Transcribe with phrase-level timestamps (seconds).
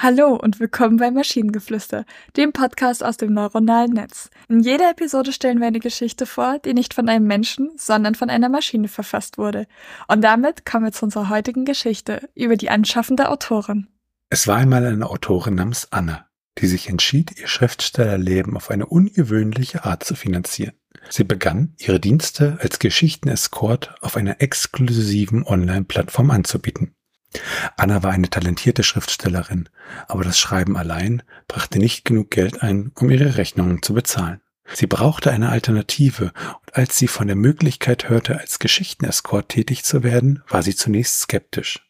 [0.00, 2.04] Hallo und willkommen bei Maschinengeflüster,
[2.36, 4.30] dem Podcast aus dem neuronalen Netz.
[4.48, 8.30] In jeder Episode stellen wir eine Geschichte vor, die nicht von einem Menschen, sondern von
[8.30, 9.66] einer Maschine verfasst wurde.
[10.06, 13.88] Und damit kommen wir zu unserer heutigen Geschichte über die anschaffende Autorin.
[14.30, 16.28] Es war einmal eine Autorin namens Anna,
[16.58, 20.74] die sich entschied, ihr Schriftstellerleben auf eine ungewöhnliche Art zu finanzieren.
[21.10, 26.94] Sie begann, ihre Dienste als Geschichtenescort auf einer exklusiven Online-Plattform anzubieten.
[27.76, 29.68] Anna war eine talentierte Schriftstellerin,
[30.06, 34.40] aber das Schreiben allein brachte nicht genug Geld ein, um ihre Rechnungen zu bezahlen.
[34.72, 40.02] Sie brauchte eine Alternative, und als sie von der Möglichkeit hörte, als Geschichtenescort tätig zu
[40.02, 41.84] werden, war sie zunächst skeptisch.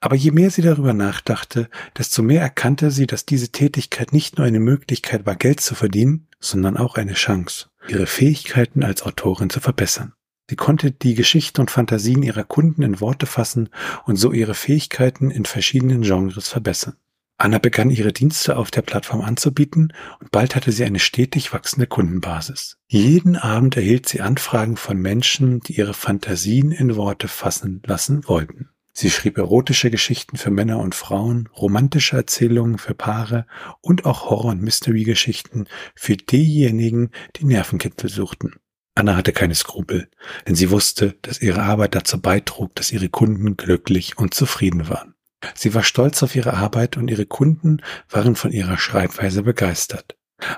[0.00, 4.46] Aber je mehr sie darüber nachdachte, desto mehr erkannte sie, dass diese Tätigkeit nicht nur
[4.46, 9.60] eine Möglichkeit war, Geld zu verdienen, sondern auch eine Chance, ihre Fähigkeiten als Autorin zu
[9.60, 10.12] verbessern.
[10.48, 13.68] Sie konnte die Geschichten und Fantasien ihrer Kunden in Worte fassen
[14.04, 16.94] und so ihre Fähigkeiten in verschiedenen Genres verbessern.
[17.38, 21.86] Anna begann ihre Dienste auf der Plattform anzubieten und bald hatte sie eine stetig wachsende
[21.86, 22.78] Kundenbasis.
[22.86, 28.70] Jeden Abend erhielt sie Anfragen von Menschen, die ihre Fantasien in Worte fassen lassen wollten.
[28.94, 33.46] Sie schrieb erotische Geschichten für Männer und Frauen, romantische Erzählungen für Paare
[33.82, 38.54] und auch Horror- und Mystery-Geschichten für diejenigen, die Nervenkitzel suchten.
[38.96, 40.08] Anna hatte keine Skrupel,
[40.48, 45.14] denn sie wusste, dass ihre Arbeit dazu beitrug, dass ihre Kunden glücklich und zufrieden waren.
[45.54, 50.16] Sie war stolz auf ihre Arbeit und ihre Kunden waren von ihrer Schreibweise begeistert.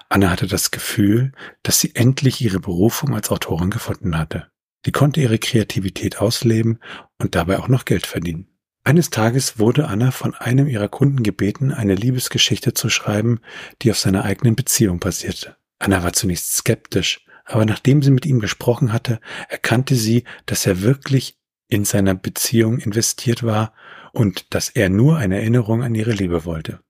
[0.08, 1.32] Anna hatte das Gefühl,
[1.64, 4.46] dass sie endlich ihre Berufung als Autorin gefunden hatte.
[4.84, 6.78] Sie konnte ihre Kreativität ausleben
[7.18, 8.46] und dabei auch noch Geld verdienen.
[8.84, 13.40] Eines Tages wurde Anna von einem ihrer Kunden gebeten, eine Liebesgeschichte zu schreiben,
[13.82, 15.56] die auf seiner eigenen Beziehung basierte.
[15.80, 20.82] Anna war zunächst skeptisch, aber nachdem sie mit ihm gesprochen hatte, erkannte sie, dass er
[20.82, 23.72] wirklich in seiner Beziehung investiert war
[24.12, 26.80] und dass er nur eine Erinnerung an ihre Liebe wollte.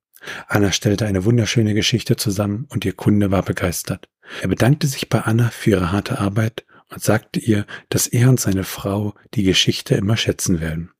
[0.48, 4.08] Anna stellte eine wunderschöne Geschichte zusammen und ihr Kunde war begeistert.
[4.42, 8.40] Er bedankte sich bei Anna für ihre harte Arbeit und sagte ihr, dass er und
[8.40, 10.90] seine Frau die Geschichte immer schätzen werden.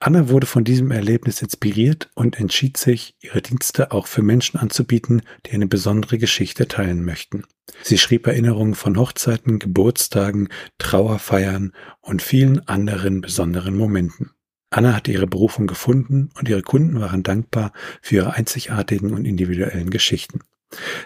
[0.00, 5.22] Anna wurde von diesem Erlebnis inspiriert und entschied sich, ihre Dienste auch für Menschen anzubieten,
[5.46, 7.44] die eine besondere Geschichte teilen möchten.
[7.82, 14.30] Sie schrieb Erinnerungen von Hochzeiten, Geburtstagen, Trauerfeiern und vielen anderen besonderen Momenten.
[14.70, 17.72] Anna hatte ihre Berufung gefunden und ihre Kunden waren dankbar
[18.02, 20.40] für ihre einzigartigen und individuellen Geschichten.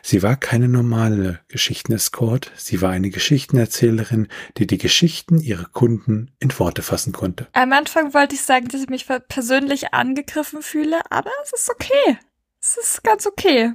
[0.03, 6.57] Sie war keine normale Geschichtenescort, sie war eine Geschichtenerzählerin, die die Geschichten ihrer Kunden in
[6.59, 7.47] Worte fassen konnte.
[7.53, 12.19] Am Anfang wollte ich sagen, dass ich mich persönlich angegriffen fühle, aber es ist okay.
[12.61, 13.73] Es ist ganz okay.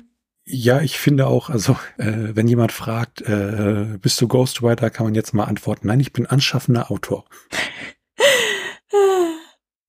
[0.47, 5.15] Ja, ich finde auch, also äh, wenn jemand fragt, äh, bist du Ghostwriter, kann man
[5.15, 7.25] jetzt mal antworten, nein, ich bin anschaffender Autor.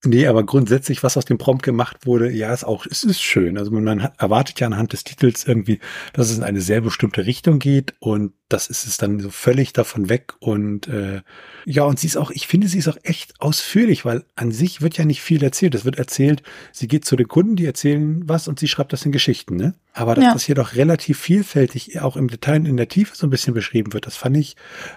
[0.07, 3.57] Nee, aber grundsätzlich, was aus dem Prompt gemacht wurde, ja, ist auch, es ist schön.
[3.57, 5.79] Also man erwartet ja anhand des Titels irgendwie,
[6.13, 9.73] dass es in eine sehr bestimmte Richtung geht und das ist es dann so völlig
[9.73, 11.21] davon weg und äh,
[11.65, 14.81] ja, und sie ist auch, ich finde, sie ist auch echt ausführlich, weil an sich
[14.81, 15.75] wird ja nicht viel erzählt.
[15.75, 16.41] Es wird erzählt,
[16.71, 19.73] sie geht zu den Kunden, die erzählen was und sie schreibt das in Geschichten, ne?
[19.91, 20.33] Aber dass ja.
[20.33, 23.53] das hier doch relativ vielfältig auch im Detail und in der Tiefe so ein bisschen
[23.53, 24.55] beschrieben wird, das fand ich,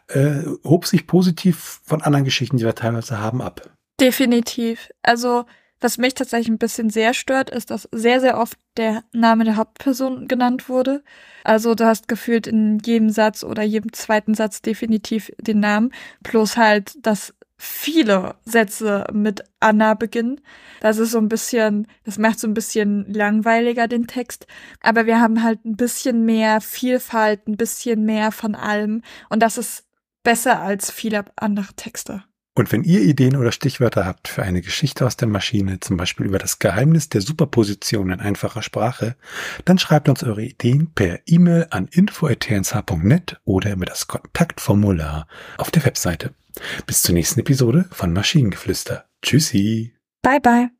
[0.08, 3.68] äh, hob sich positiv von anderen Geschichten, die wir teilweise haben, ab.
[4.00, 4.90] Definitiv.
[5.02, 5.44] Also,
[5.80, 9.56] was mich tatsächlich ein bisschen sehr stört, ist, dass sehr, sehr oft der Name der
[9.56, 11.02] Hauptperson genannt wurde.
[11.44, 15.92] Also du hast gefühlt in jedem Satz oder jedem zweiten Satz definitiv den Namen.
[16.22, 20.40] Plus halt, dass viele Sätze mit Anna beginnen.
[20.80, 24.46] Das ist so ein bisschen, das macht so ein bisschen langweiliger den Text.
[24.82, 29.02] Aber wir haben halt ein bisschen mehr Vielfalt, ein bisschen mehr von allem.
[29.28, 29.84] Und das ist
[30.22, 32.24] besser als viele andere Texte.
[32.60, 36.26] Und wenn ihr Ideen oder Stichwörter habt für eine Geschichte aus der Maschine, zum Beispiel
[36.26, 39.16] über das Geheimnis der Superposition in einfacher Sprache,
[39.64, 45.26] dann schreibt uns eure Ideen per E-Mail an info.tnsh.net oder über das Kontaktformular
[45.56, 46.34] auf der Webseite.
[46.84, 49.06] Bis zur nächsten Episode von Maschinengeflüster.
[49.22, 49.94] Tschüssi.
[50.20, 50.79] Bye bye.